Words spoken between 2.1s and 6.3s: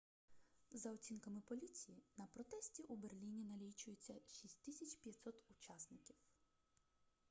на протесті у берліні налічується 6500 учасників